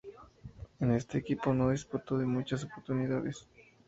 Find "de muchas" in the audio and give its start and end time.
2.17-2.63